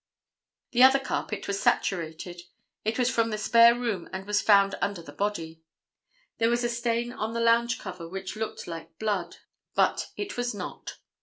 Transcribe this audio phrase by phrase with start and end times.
[0.71, 2.41] The other carpet was saturated.
[2.83, 5.61] It was from the spare room and was found under the body.
[6.39, 9.35] There was a stain on the lounge cover, which looked like blood,
[9.75, 10.97] but it was not.